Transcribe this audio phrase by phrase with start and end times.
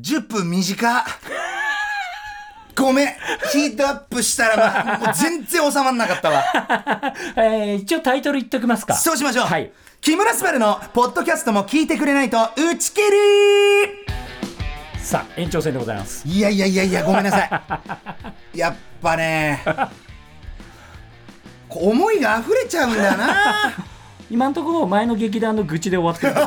[0.00, 1.02] 10分短っ
[2.76, 3.08] ごめん。
[3.52, 6.44] ヒートアップしたら、ま、もう全然収まんなかったわ。
[7.36, 8.94] えー、一応タイトル言っときますか。
[8.94, 9.70] そうしましょう、はい。
[10.00, 14.16] 木村昴のポッドキャストも聞いてくれないと打ち切り。
[15.02, 16.26] さあ、延長戦でございます。
[16.26, 17.50] いやいやいやいやごめんなさい。
[18.58, 19.62] やっぱね
[21.68, 23.89] 思いが溢れちゃうんだよな
[24.30, 26.34] 今のところ前の劇団の愚痴で終わってる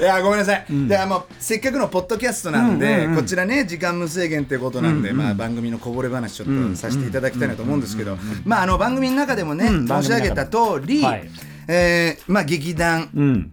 [0.00, 11.30] いやごめんなさい、であのせっかくのポッドキャストなんで、こちらね時間無制限ってことなんで、まあ、番組のこぼれ話ちょっとさせていただきたいなと思うんですけど、まあ、あの番組の中でもね、ん申し上げた通り、はい。
[11.68, 13.52] えーまあ、劇団うん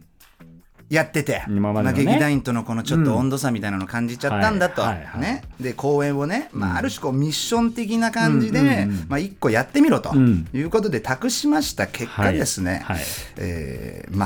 [0.89, 2.01] やってて、今までのね。
[2.01, 4.83] あ、劇団員とのこのちょっと温度差みたいなのを感じちゃったんだと、
[5.19, 10.47] ね、で公演をね、まあ、ある種こうミッション的な感じで、まあ、一個やってみろとん。
[10.51, 12.95] いうことで託しました結果ですね、はい。
[12.97, 13.05] はい。
[13.37, 14.25] えーま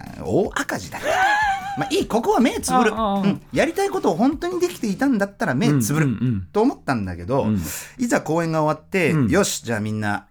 [0.00, 1.06] あ大赤字だった。
[1.80, 3.40] まあいいここは目つぶる、うん。
[3.52, 6.12] やりたいことを本当にできていたんだったら目つぶる、うん。
[6.12, 7.46] うんうんと思ったんだけど、
[7.98, 9.28] いざ公演が終わって、うん。
[9.28, 10.26] よしじゃあみんな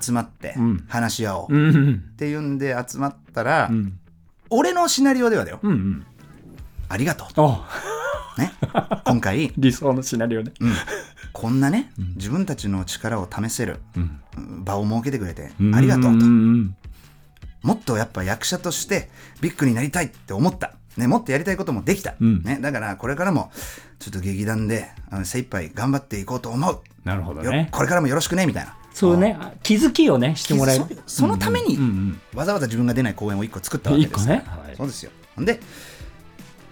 [0.00, 0.84] 集まってん。
[0.88, 2.02] 話し合おう、っうんうん。
[2.16, 3.92] ていうんで集まったら、ん
[4.50, 6.06] 俺のシナリオではだよ、うんうん。
[6.88, 8.52] ありがとうね？
[9.04, 10.52] 今回、 理想のシナリオね。
[10.60, 10.72] うん。
[11.32, 13.80] こんなね、自分たちの力を試せる。
[13.96, 14.20] うん。
[14.64, 16.76] 場を設けてくれてありがとうと、んん
[17.62, 19.08] もっとやっぱ役者として
[19.40, 20.74] ビッグになりたいって思った。
[20.96, 22.14] ね、もっとやりたいこともできた。
[22.20, 22.42] うん。
[22.42, 23.50] ね、だからこれからも
[23.98, 24.90] ちょっと劇団で
[25.24, 26.80] 精一杯頑張っていこうと思う。
[27.04, 28.76] なるほどよねこれからもよろしくねみたいな。
[28.94, 30.84] そうね気づきをねしてもらえる。
[31.06, 35.10] そそのために、うんうんわざわざ自分が出ない公演を1個作ったわけですねはいそうですよ。
[35.38, 35.60] で、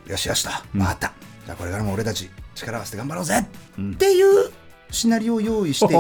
[0.07, 1.13] よしよしと、分かった。
[1.45, 4.51] じゃあこれからも俺たち力を合わせて頑張ろうぜ、っていう
[4.91, 5.93] シナリオを用意して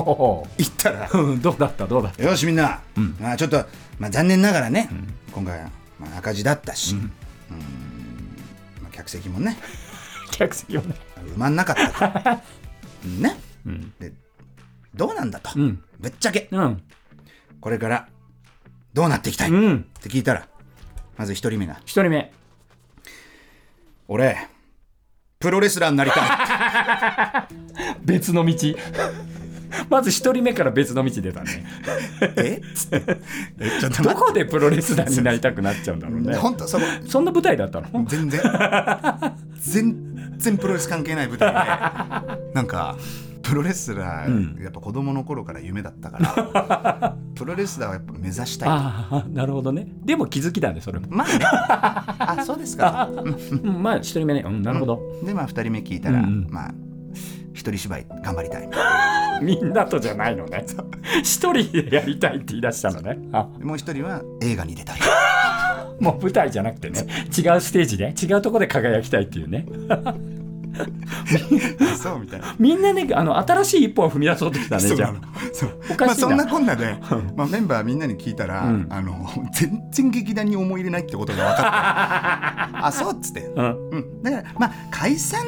[0.62, 1.86] いったら、うんどうだった？
[1.86, 2.22] どうだった？
[2.22, 2.80] よしみんな、
[3.20, 3.64] まあ、ちょっと、
[3.98, 4.88] まあ、残念ながらね、
[5.32, 7.00] 今回は、まあ、赤字だったし、うん。
[8.82, 9.56] まあ、客席もね。
[10.30, 10.94] 客席をね。
[11.34, 12.42] 埋まんなかったと。
[13.20, 13.36] ね、
[13.98, 14.12] で
[14.94, 15.82] どうなんだと、うん。
[16.00, 16.48] ぶっちゃけ。
[16.50, 16.82] うん。
[17.60, 18.08] これから
[18.92, 19.86] どうなっていきたい、っうん。
[20.00, 20.46] て聞いたら
[21.16, 21.80] まず一人目が。
[21.84, 22.32] 一人目
[24.08, 24.36] 「俺
[25.38, 27.54] プロレスラーになりたい。
[28.04, 28.54] 別の道。
[29.88, 31.64] まず一人目から別の道出たね」
[32.36, 32.60] え？
[32.62, 33.16] っつって
[33.58, 36.36] えちょっとど待こでプロレスラーになりたくなっちゃうんだろうね。
[36.38, 36.84] 本当そこ。
[37.08, 38.04] そんな舞台だったの？
[38.06, 38.40] 全然。
[39.58, 41.58] 全然プロレス関係ない舞台で。
[42.52, 42.96] なんか
[43.42, 48.74] プロレスラー、やっぱ子供の頃から夢だったから プロレスラーはやっぱ目指したいと。
[48.74, 49.86] ああなるほどね。
[50.04, 51.06] でも気づきだねそれも。
[51.10, 51.44] まあね。
[52.38, 53.08] あそうですか。
[53.10, 54.44] う んまあ一人目ね。
[54.46, 55.00] うんなるほど。
[55.24, 56.46] でまあ2人目聞いたら、うんうん。
[56.50, 56.74] まあ
[57.52, 58.68] 一人芝居頑張りたい
[59.42, 60.64] みんなとじゃないのね。
[61.22, 63.18] 一人でやりたいって言い出したのね。
[63.32, 63.48] あ。
[63.60, 65.00] もう一人は映画に出たい。
[66.00, 67.00] もう舞台じゃなくてね。
[67.36, 69.66] 違うステージで違うところで輝きたいっていうね
[71.96, 72.54] そうみたいな。
[72.58, 75.14] みんなねあの新しい一歩を踏み出そうとしたねじゃあ。
[75.52, 75.80] そう。
[75.90, 76.06] おかしいな。
[76.06, 76.96] まあ、そんなこんなで、
[77.36, 78.86] まあ、メンバーみんなに聞いたら、うん。
[78.90, 82.86] あの全然劇団に思い入れないってことが分かった。
[82.86, 83.90] あそうっつって、うん。
[83.90, 85.40] うん、だからまあ解散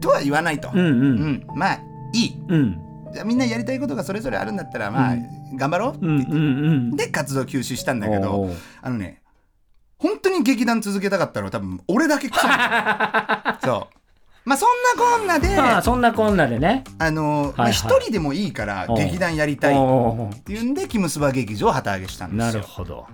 [0.00, 1.32] とは言わないと、うんううん。
[1.32, 1.80] んまあ
[2.12, 2.42] いい。
[2.48, 2.78] うん。
[3.12, 5.16] じゃあみんなやりたいことがそれぞれあるんだったらまあ、
[5.56, 6.36] 頑張ろう、うんうんう
[6.94, 6.96] ん。
[6.96, 9.20] で活動休止したんだけおどーあのね
[9.98, 12.28] 本当に劇団続けたかったのは多分俺だけ
[13.62, 13.99] そう
[14.44, 16.84] まあそんなこんなでまあそんなこんなでね。
[16.98, 17.70] あのまあはい。
[17.70, 22.60] はい一人でもいいから劇団やりたいっていうんで「キムスバ劇場」を旗揚げしたんでなすよ。
[22.62, 23.06] るほど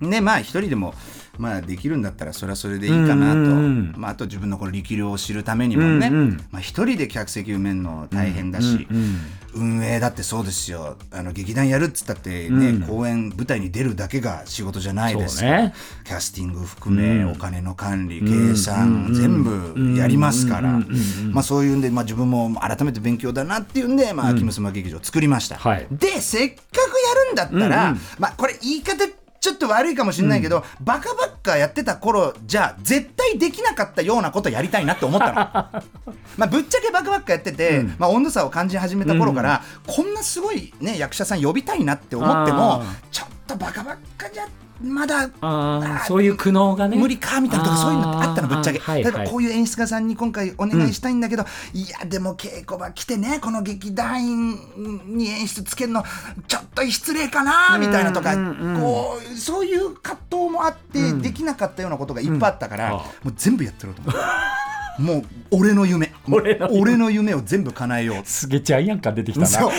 [0.00, 0.94] でまあ一人でも
[1.38, 3.94] まあできるんだったらそれはそれでいいかなと、うんうんうん。
[3.96, 6.36] まあ、あと自分のこの力量を知るためにもね、うんうん。
[6.50, 9.16] まあ、一人で客席埋めるの大変だし、うんうん
[9.58, 10.98] 運営だってそうですよ。
[11.10, 12.82] あの劇団やるっつったってね、うん。
[12.82, 15.72] 公演舞台に出るだけが仕事じゃないですね。
[16.04, 17.32] キャスティング含め、うん。
[17.32, 18.50] お金の管理ん。
[18.50, 19.14] 計算、うん。
[19.14, 25.86] 全部やりますから、うんうんうんうんまあ、そういうんで、まあ、自分も改めて勉強だなっていうんで、まあ、キムスマ劇場作りました、はい。
[25.90, 28.00] でせっかくやるんだったら、うんうん。
[28.18, 29.06] まあ、これ言い方
[29.46, 35.34] ちょっと悪いかもしれないけど、バカバッカやってた頃じゃ絶対できなかったようなことやりたいなって思ったの。
[36.36, 37.94] まあぶっちゃけバカバッカやってて、うん。
[37.96, 42.82] まあ、温度差を感じ始めた頃から、こんなすごい、ね、役者さん呼びたいなって思っても
[43.12, 44.48] ちょっとバカバッカじゃ
[44.82, 46.96] まだあーそういう苦悩がね。
[46.96, 56.04] 無理かみたいなとかそういうのあったのぶっちゃけ、はい例えばこういう演出家さんに今回お願いしたいんだけど、いやでも稽古場来てねこの劇団員に演出つけるの
[56.48, 63.00] ちょっと失礼かなみたいなとか、うんうんうんこうそういう葛藤もあって、できなかったようなことがいっぱいあったから、うん。
[63.00, 65.02] あもう全部やってろうと思って。
[65.02, 66.12] もう俺の夢。
[66.28, 67.34] 俺の夢。
[67.34, 68.22] を全部叶えよう。
[68.24, 69.70] すげえジャイアン感出てきたな。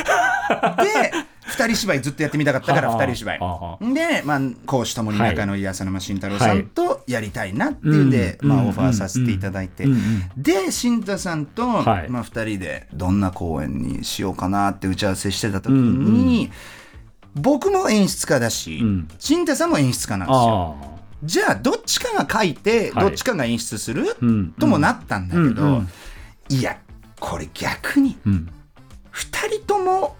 [0.84, 1.12] で
[1.48, 3.40] 二人芝居ずっとやってみたかったからはあ二人芝居。
[3.40, 9.86] はで、まあ、講師ともに仲のいい浅沼慎太郎さんとやりたいなっていうんで、まあ、オファーさせていただいて、
[10.36, 12.10] で慎太さんと、はい。
[12.10, 16.52] まあ、二人でどんな公演にしようかなって打ち合わせしてた時に、
[17.34, 19.08] 僕も演出家だし、うん。
[19.18, 20.76] 慎太さんも演出家なんですよ。
[21.24, 23.04] じゃあどっちかが書いて、はい。
[23.06, 25.82] どっちかが演出する、うんともなったんだけど、
[26.50, 26.78] いや
[27.20, 28.50] これ逆にうん。
[29.14, 30.16] 2人とも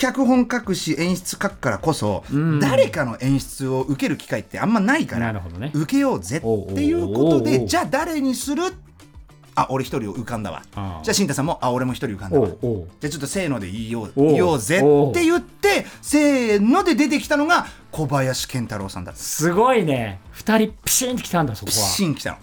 [0.00, 2.58] 脚本書くし演出書くからこそ、うん。
[2.58, 5.70] 誰かの演出を受ける機会ってあんまないからね。
[5.74, 6.46] 受けようぜって
[6.82, 8.62] いうことでじゃあ誰にする？
[9.54, 10.62] あ俺一人浮かんだわ。
[10.72, 12.48] じゃあ慎太さんもあ俺も一人浮かんだわ。
[12.48, 12.56] じゃ
[13.04, 14.32] あちょっとせーので言おうおう。
[14.32, 19.20] 言おうぜって言ってせーので出てきたのが小林健太郎さんだった。
[19.20, 20.20] すごいね。
[20.30, 22.38] 二人ピシンってきたんだそこピはシン来たの。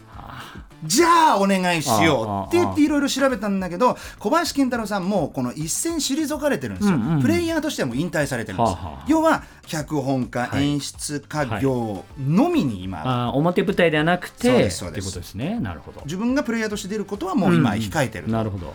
[0.83, 7.21] じゃあお願いしようって言っていろいろ調べたんだけど小林健太郎さんもうこの一線退かれてるんですよ、うんうんうん。
[7.21, 15.35] プレイヤーとしてはもう引退されてるんです、はあはあ要は脚本家、はい演出家業のみに今、ああ表舞台ではなくてそうですそうです。
[15.35, 15.59] ね。
[15.59, 16.01] なるほど。
[16.05, 18.73] 自分がプレイヤーとして出ることはもう今控えてる、なるほど。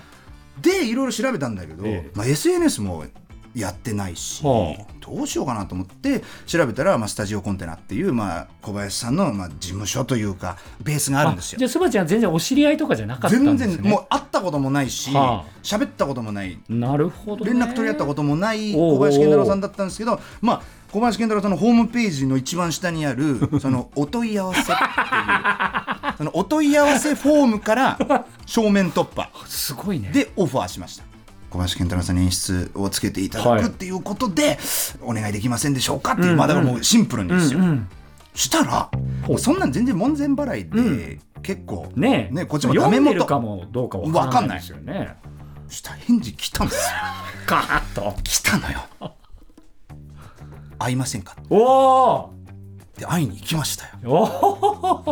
[0.60, 2.10] でいろいろ調べたんだけど、ええ。
[2.14, 3.04] まあ、SNS も
[3.54, 11.58] やってないし、はあどうしようかなと思って調べたら、まあ、スタジオコンテナっていう、まあ、小林さんの、まあ、事務所というかベースがあるんですよ。
[11.58, 13.76] じゃあそばちゃん全然お知り合いとかじゃなかったん全ですね？
[13.82, 16.58] 然もう会ったこともないしは喋、ったこともない。
[16.68, 20.62] なるほど、ね、連絡取り合ったこともない小林健太郎さんだったんですけどまあ
[20.92, 27.98] 小林健太郎さんのホームページの一番下にある そのお問い合わせっていうそのお問い合わせフォームから
[28.46, 29.28] 正面突破。
[29.48, 30.10] すごいね。
[30.12, 31.04] でオファーしました
[31.52, 33.62] 小林健太郎さんに演出をつけていただはい。
[33.62, 34.58] くっていうことで、
[35.02, 37.60] お願いできませんでしょうかっていう、まあだからもうシンプルにですよ、
[38.34, 38.90] したら
[39.36, 41.20] そんなん全然門前払いで、うん。
[41.42, 42.34] 結構ねえ。
[42.34, 43.26] ねこっちもダメ元。
[43.26, 45.16] かもどうかわかんないですよね。
[45.68, 46.96] した返事来たんですよ。
[47.46, 48.14] ガーッと。
[48.22, 48.80] 来たのよ。
[50.78, 52.32] 会いませんかおおっ
[52.96, 54.10] て会いに行きましたよ。
[54.10, 54.22] お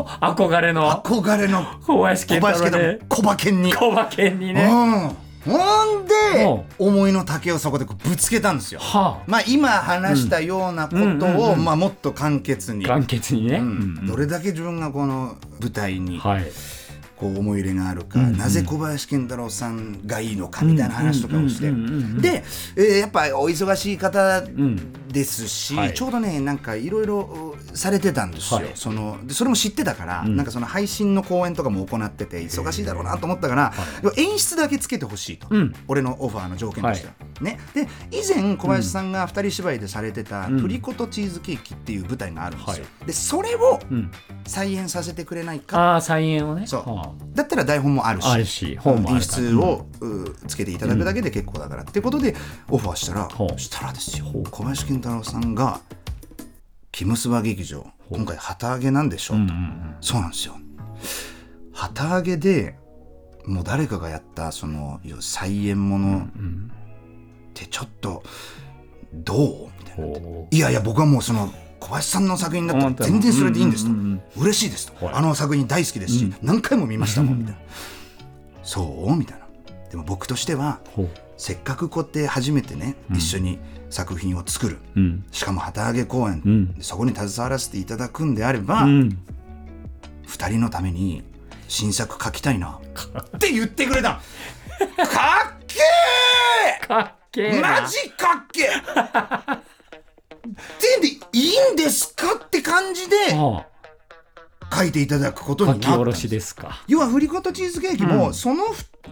[0.00, 0.90] お憧れの。
[0.90, 1.64] 憧れの。
[1.82, 4.70] 小林健太郎小馬券に、小馬券にね。
[4.72, 8.80] うんほんでう思いの丈をそこでぶつけたんですよ。
[8.80, 12.84] はまあ今話したようなことをうんまあもっと簡潔に。
[12.84, 14.06] あ簡潔にね、うん。
[14.06, 16.44] どれだけ自分がこの舞台にはい
[17.20, 18.38] こう思い入れがあるか、うんうん。
[18.38, 21.68] なぜ小林健太郎さんがいいのかみたいな話とかをして。
[21.68, 22.44] うんうんうんうんうんで、
[22.76, 25.94] えーやっぱお忙しい方んですし、はい。
[25.94, 28.70] ちょうどねなんかいろいろされてたんですよ、はい。
[28.74, 30.36] そのでそれも知ってたから、ん。
[30.36, 33.72] なんかその配信の公演とかも行ってて忙しいだろうなと思ったから、
[34.16, 35.74] 演出だけつけてほしいと、うん。
[35.88, 37.08] 俺のオファーの条件として。
[37.08, 37.14] は。
[37.40, 40.60] ね、で以前小林さんが二人芝居でされてた「うん。
[40.62, 42.84] プリコとチーズケーキ」っていう舞台があるんですよ。
[43.00, 44.10] はでそれをうん、
[44.46, 45.78] 再演させてくれないか。
[45.78, 46.66] ああ再演をね。
[46.66, 46.90] そう。
[46.90, 52.34] はだったら台本もあるしあるし本もあ演出を、うつけていただくだけで結構だから、ってことで
[52.68, 54.26] オファーしたら、したらですよ。
[54.50, 55.80] 小林健太郎さんが
[56.92, 59.46] 「キムスバ劇場今回旗揚げなんでしょ」う。
[59.46, 60.56] と、んそうなんですよ。
[61.72, 62.76] 旗揚げで
[63.46, 66.72] もう誰かがやったその再演ものうん
[67.50, 68.22] ってちょっと
[69.12, 69.68] どう？
[69.78, 70.06] みたいな。
[70.06, 74.22] ほいやいや僕はもうその小林さんの作品だったら全然それでいいんですと、うんうんうん。
[74.42, 75.14] 嬉しいですと、はい。
[75.14, 76.36] あの作品大好きですし、うん。
[76.42, 77.38] 何回も見ましたもん。
[77.38, 77.60] みたいな、
[78.62, 79.46] そうみたいな。
[79.90, 80.80] でも僕としては
[81.36, 84.78] せっかくこうやって初めてね、一緒に作品を作る。
[84.94, 85.24] うん。
[85.32, 86.76] しかも旗揚げ公演、うん。
[86.80, 89.18] そこに携わらせていただくんであれば、うん。
[90.26, 91.24] 二人のために
[91.66, 92.78] 新作書きたいな。
[93.36, 94.20] って言ってくれた。
[94.96, 99.58] かっけかっけマジかっけー
[100.40, 103.66] ってんでいいんですかって感じでは
[104.72, 105.90] 書いていただくことあになったんです。
[105.90, 106.82] 書き下ろしですか。
[106.86, 108.34] 要は振り子とチーズケーキも、うん。
[108.34, 108.64] その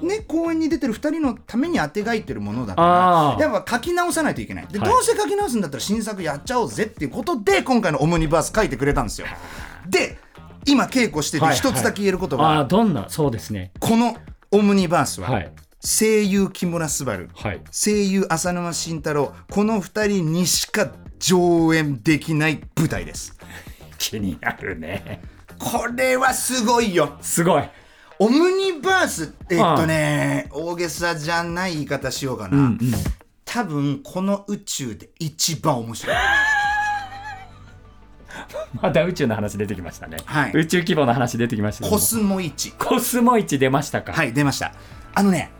[0.02, 4.68] ね公演に出てる2人のためにあてがいてるものだからやっぱ書き直さないといけない。
[4.68, 4.88] で、はい。
[4.88, 9.26] どうせ書き直すんだったら新作やっちゃおうぜっていうことで今回のオムニバース書いてくれたんですよ。
[9.88, 10.18] で
[10.66, 13.08] 今稽古しててはい一つだけ言えることあは、あどんな？
[13.08, 13.72] そうですね。
[13.80, 14.16] この
[14.52, 15.52] オムニバースは、はい。
[15.80, 17.62] 声優木村昴はい。
[17.72, 23.36] 声優浅沼慎太郎この2人にしか上演できない舞台です。
[23.98, 25.22] 気になるね。
[25.58, 27.16] これはすごいよ。
[27.20, 27.68] すごい。
[28.20, 32.78] オムニバースえっとね大げさじゃない言い方しようかな、うんうん。
[33.44, 36.16] 多分この宇宙で一番面白い。
[38.80, 40.52] また宇宙の話出てきましたね、はい。
[40.52, 44.12] 宇宙規模の話出てきましたけどコスモ1コスモ市出ましたか。
[44.12, 44.72] はい出ました。
[45.14, 45.50] あのね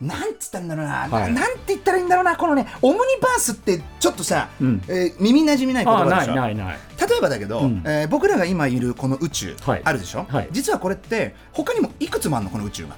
[0.00, 1.32] なんつったんだろうな、はい。
[1.32, 2.36] ななんて言ったらいいんだろうな。
[2.36, 4.82] このねオムニバースってちょっとさ、うん。
[4.88, 6.32] えー耳なじみない言葉でしょ？
[6.32, 6.78] いないない。
[7.00, 7.82] 例えばだけど、うん。
[7.86, 9.82] えー僕らが今いるこの宇宙、はい。
[9.84, 10.48] あるでしょ、はい。
[10.52, 12.96] 実はこれって他にもいくつもあるのこの宇宙が。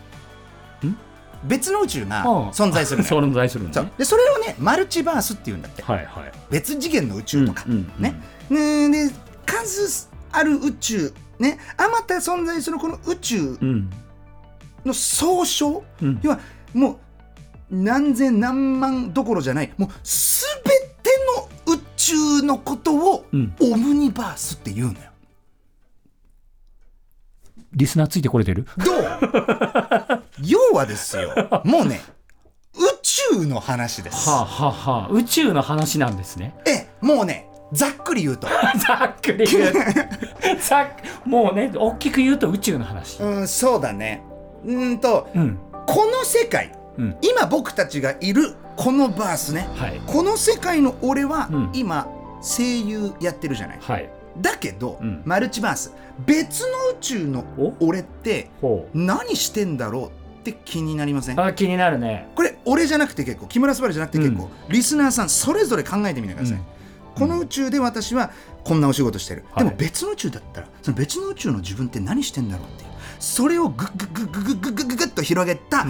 [1.45, 3.75] 別の宇宙がうん存在する 存在するのね。
[3.75, 3.91] そう。
[3.97, 5.83] でそれをねマルチバースっていうんだって。
[5.83, 6.33] はいはい。
[6.51, 8.03] 別次元の宇宙とか、うんうんうん。
[8.03, 8.21] ね。
[8.91, 9.15] ねで
[9.47, 11.59] 数ある宇宙ね。
[11.77, 13.91] あまた存在するこの宇宙うん。
[14.85, 16.19] の総称、うん。
[16.23, 16.41] 要は
[16.75, 16.97] もう
[17.71, 19.73] 何千何万どころじゃない。
[19.77, 20.65] もう全
[21.03, 21.11] て
[21.67, 23.55] の宇宙のことをうん。
[23.61, 24.99] オムニバースって言うのよ。
[27.75, 28.67] リスナーついてこれてる？
[28.79, 30.23] どう？
[30.43, 31.31] 要はですよ。
[31.65, 32.01] もうね
[32.75, 34.29] 宇宙の話です。
[34.29, 36.55] はあ、はあはあ、宇宙の話なんですね。
[36.67, 38.47] えもうねざっくり言うと、
[38.87, 39.73] ざっくり言う。
[40.61, 40.87] ざっ
[41.27, 43.23] もうね大きく言うと宇宙の話。
[43.23, 44.23] うん、そうだね。
[44.65, 45.59] うーんとうん
[45.99, 47.17] この世界うん。
[47.23, 50.01] 今僕たちがいるこのバースねはい。
[50.07, 51.71] この世界の俺はうん。
[51.75, 52.07] 今
[52.41, 53.79] 声優やってるじゃない。
[53.81, 54.09] はい。
[54.41, 55.23] だけど、うん。
[55.25, 55.93] マルチバース
[56.25, 57.75] 別の宇宙のお？
[57.81, 61.37] 俺ってほ何してんだろうって気になりません？
[61.37, 62.29] うあ気になるね。
[62.37, 66.65] これ俺じゃなくて結構木村昴じゃなくて結構、リスナーさんそれぞれ考えてみてください、うん。
[67.17, 68.31] この宇宙で私は
[68.63, 69.65] こんなお仕事してる、はい。
[69.65, 75.87] でも別の宇宙だったらその別の宇宙の自分って何してんだろうっていうそれをグッグッグッグッグッグッグッと広げた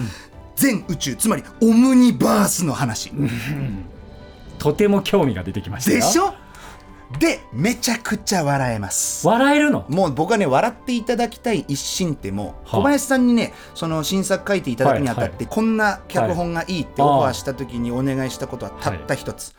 [0.55, 3.11] 全宇宙、つまりオムニバースの話、
[4.57, 6.33] とても興味が出てきましたでしょ？
[7.17, 9.27] でめちゃくちゃ笑えます。
[9.27, 9.83] 笑えるの？
[9.89, 19.55] もう僕はね笑っていただきたい一心ってもう小林さんにねその新作書いていただくにあたって、はい、こんな脚本がいいってオファーした時にお願いしたことはたった一つ、はい。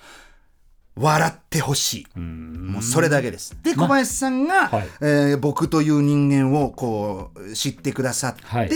[1.01, 2.19] 笑ってほしい。
[2.19, 3.57] もうそれだけです。
[3.63, 4.89] で小林さんが、はい。
[5.01, 8.71] えー僕という人間をこう知ってくださって、はい。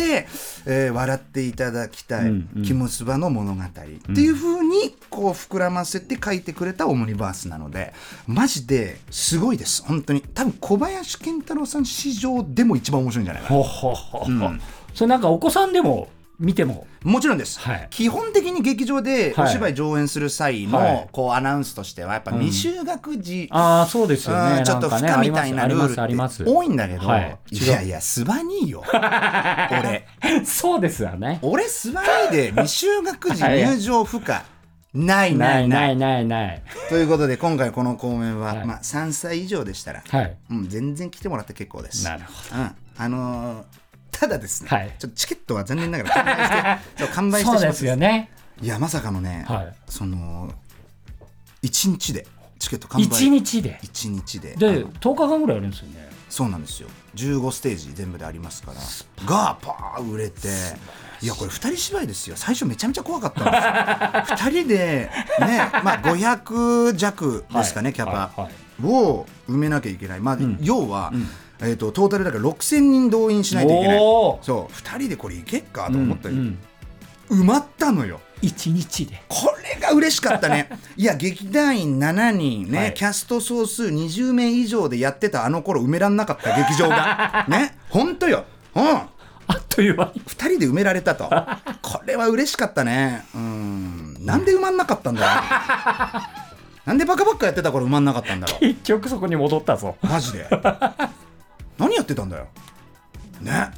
[0.66, 2.62] えー笑っていただきたい、うんうん。
[2.62, 7.92] キムスバの物語っていうふうにこう膨らませて書いてくれたオムニバースなので
[8.26, 9.84] マジですごいです。
[9.84, 10.22] 本当に。
[10.22, 13.56] 多分小林健太郎さん史上でも一番面白いんじゃないかな。
[13.56, 14.60] ほほほほ、うん。
[14.94, 16.86] それなんかお子さんでも見ても。
[17.02, 17.86] もちろんです、はい。
[17.90, 21.08] 基本的に劇場でお芝居上演する際の、はい。
[21.12, 22.40] こうアナウンスとしてはやっぱうん。
[22.40, 24.58] 未就学児、ああそうですよね。
[24.58, 27.38] うんちょっと負荷みたいなルールありますって多いんだけど、はい。
[27.50, 28.82] い、やいやスバニーよ。
[28.90, 30.06] 俺。
[30.44, 31.38] そうですよね。
[31.42, 34.42] 俺スバニーで 未就学児入場不可
[34.94, 35.64] ないなない。
[35.64, 36.62] いなないいないない。
[36.88, 38.66] ということで今回この公演は、はい。
[38.66, 40.36] まあ、3歳以上でしたら、はい。
[40.50, 42.04] うん、全然来てもらって結構です。
[42.04, 43.83] なるほうん、あのー
[44.18, 44.94] ただですね、はい。
[44.98, 46.80] ちょっとチケットは残念ながら
[47.12, 48.30] 完売して完売してしまってね。
[48.62, 49.74] いやまさかのね、はい。
[49.88, 50.52] その
[51.62, 52.26] 1日で
[52.58, 53.04] チケット完売。
[53.04, 54.54] 一日で？1日で。
[54.56, 56.08] であの10日間ぐらいやるんですよね。
[56.28, 56.88] そうなんですよ。
[57.14, 60.48] 15ステージ全部でありますからがパー売れて
[61.20, 61.26] い。
[61.26, 62.36] やこれ2人芝居ですよ。
[62.36, 64.36] 最初めちゃめちゃ怖かったんですよ。
[64.50, 67.94] 2人でねまあ500弱ですかね、はい。
[67.94, 68.50] キャパ、
[68.82, 70.20] を埋めなきゃいけない。
[70.20, 70.58] まあ、ん。
[70.60, 71.28] 要は、ん
[71.60, 73.98] えー、とトータルだから6000人動員しないといけない。
[73.98, 74.72] そう。
[74.72, 76.58] 2人でこれいけっかと思ったら、うん
[77.30, 78.20] 埋まったのよ。
[78.42, 79.22] 一日で。
[79.28, 80.68] これが嬉しかったね。
[80.96, 82.94] いや劇団員7人ね、はい。
[82.94, 87.46] キャスト総数20名以上でやってたあの頃埋めらんなかった劇場が。
[87.48, 87.76] ね？
[87.88, 88.44] 本当よ。
[88.74, 88.84] うん。
[88.86, 89.08] あ
[89.54, 90.20] っという間に。
[90.20, 91.30] 2人で埋められたと。
[91.82, 93.24] これは嬉しかったね。
[93.34, 94.16] うん。
[94.20, 96.22] なんで埋まんなかったんだろう。
[96.88, 98.60] なんでバカバカやってた頃埋まんなかったんだろう。
[98.60, 99.96] 結局そこに戻ったぞ。
[100.02, 100.46] マジで
[101.78, 102.46] 何やってたんだよ。
[103.40, 103.52] ね。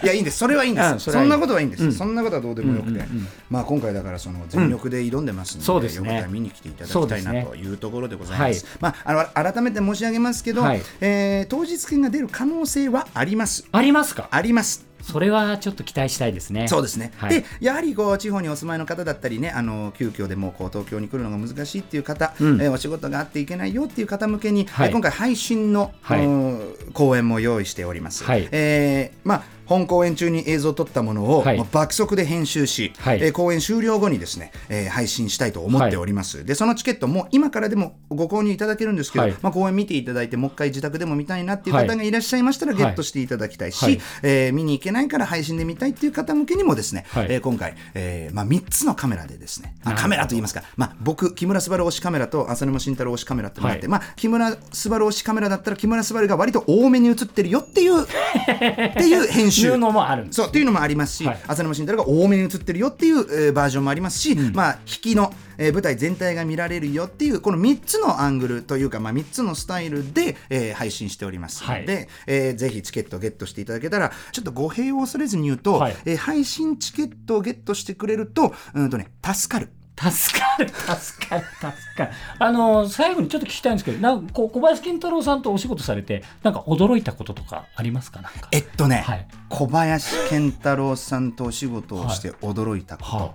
[0.00, 0.38] いやいいんです。
[0.38, 1.92] それはいいんです、うんそんなことはいいんです、うん。
[1.92, 6.06] そんなことはどうでもよくて、うんうんうんまあ今回だからその全力で挑んでますので、そうですね。
[6.06, 8.64] よかったら見に来ていただきたいなというところでございます。
[8.64, 8.94] はいまあ
[9.34, 10.82] あの改めて申し上げますけど、はい。
[11.00, 13.66] えー当日券が出る可能性はあります。
[13.72, 14.28] ありますか？
[14.30, 16.68] ありますそれはちょっと期待したいですね。
[16.68, 17.30] そうですね、はい。
[17.30, 22.60] でやはりこう地方にお住まいの方だったりねあの急遽でもこう東京に来るのが難しいっていう方、うん。
[22.60, 24.88] えーお仕事があっていけないよっていう方向けに、はい。
[24.88, 26.26] えー今回配信の、はい。
[26.26, 28.48] うん公演も用意しております、はい。
[28.52, 31.62] えーまあ本公演中に映像を撮ったものを、はい。
[31.70, 33.18] 爆速で編集し、はい。
[33.22, 39.36] えー公演終了後にですね、えー配信したいと思っております、でそのチケットも今からでもご購入いただけるんですけど、はい。
[39.42, 42.82] まあ、公演見ていただいてもう一回自宅でも見たいなっていう方がいらっしゃいましたら、はい。
[42.82, 44.00] ゲットしていただきたいし、はい。
[44.22, 47.26] えー見に行けないから配信で見たいっていう方向けにもですね、はい。
[47.28, 49.76] えー今回、えーまあ、3つのカメラでですね。
[49.84, 53.90] あカメラといいますか、まあ、僕木村昴推しカメラと浅沼慎太郎推しカメラってのがあって、はい。
[53.90, 59.62] まあ、木村昴推しカメラだったら木村昴が割と多めに映ってるよっていうっていう編集。
[59.62, 60.36] 収納もあるんです。
[60.36, 61.40] そうっていうのもありますし、はい。
[61.46, 72.08] 浅沼慎太郎が多めに映ってるよっていう、えーバージョンもありますし、まあ、引きの、えー舞台全体が見られるよっていうこの3つのアングルというか、まあ、3つのスタイルで、えー配信しておりますので、はい。
[72.26, 75.96] えーぜひチケットをゲットしていただけたらちょっと語弊を恐れずに言うと、はい。
[76.04, 79.70] えー配信チケットをゲットしてくれるとうんとね助かる。
[80.00, 82.10] 助かる助かる助かる。
[82.38, 88.20] あの最後にちょっと聞きたいんですけどなんかこう小林健太郎さんとお仕事されてなんか驚いたこととかありますか？
[88.20, 88.48] なんか。
[88.52, 89.26] えっとね、はい。
[89.48, 93.32] 小林健太郎さんとお仕事をして驚いたこと、は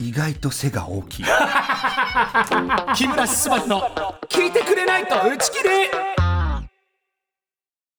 [0.00, 1.24] 意外と背が大きい。
[2.94, 3.82] 木村昴の
[4.28, 6.27] 聞いてくれないと打ち切り